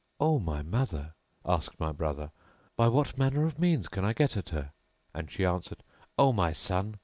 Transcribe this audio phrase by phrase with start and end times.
[0.19, 1.13] "O my mother,"
[1.45, 2.31] asked my brother,
[2.75, 4.71] "by what manner of means can I get at her?";
[5.13, 5.83] and she answered,
[6.17, 6.95] "O my son!